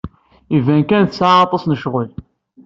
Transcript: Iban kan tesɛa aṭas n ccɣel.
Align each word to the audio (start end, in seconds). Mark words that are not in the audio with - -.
Iban 0.55 0.81
kan 0.89 1.05
tesɛa 1.07 1.35
aṭas 1.45 1.63
n 1.65 1.77
ccɣel. 1.79 2.09